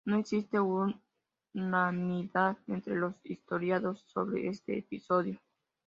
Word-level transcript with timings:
No 0.03 0.15
existe 0.17 0.57
unanimidad 1.53 2.57
entre 2.65 2.95
los 2.95 3.13
historiadores 3.23 4.01
sobre 4.07 4.47
este 4.47 4.79
episodio. 4.79 5.39